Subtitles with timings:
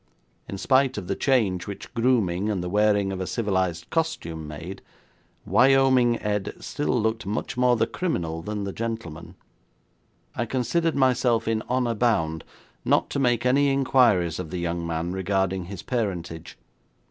[0.49, 4.81] In spite of the change which grooming and the wearing of a civilised costume made,
[5.45, 9.35] Wyoming Ed still looked much more the criminal than the gentleman.
[10.35, 12.43] I considered myself in honour bound
[12.83, 16.57] not to make any inquiries of the young man regarding his parentage.